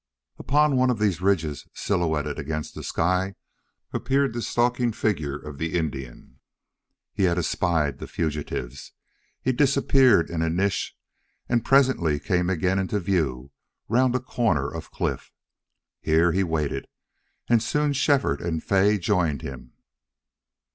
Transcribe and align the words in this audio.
Upon 0.39 0.77
one 0.77 0.89
of 0.89 0.97
these 0.97 1.21
ridges, 1.21 1.67
silhouetted 1.75 2.39
against 2.39 2.73
the 2.73 2.81
sky, 2.81 3.35
appeared 3.93 4.33
the 4.33 4.41
stalking 4.41 4.91
figure 4.93 5.37
of 5.37 5.59
the 5.59 5.77
Indian. 5.77 6.39
He 7.13 7.25
had 7.25 7.37
espied 7.37 7.99
the 7.99 8.07
fugitives. 8.07 8.93
He 9.43 9.51
disappeared 9.51 10.31
in 10.31 10.41
a 10.41 10.49
niche, 10.49 10.97
and 11.47 11.63
presently 11.63 12.19
came 12.19 12.49
again 12.49 12.79
into 12.79 12.99
view 12.99 13.51
round 13.87 14.15
a 14.15 14.19
corner 14.19 14.73
of 14.73 14.89
cliff. 14.89 15.31
Here 15.99 16.31
he 16.31 16.43
waited, 16.43 16.87
and 17.47 17.61
soon 17.61 17.93
Shefford 17.93 18.41
and 18.41 18.63
Fay 18.63 18.97
joined 18.97 19.43
him. 19.43 19.73